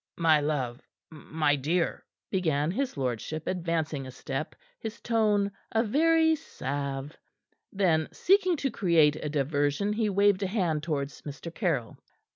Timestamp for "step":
4.09-4.55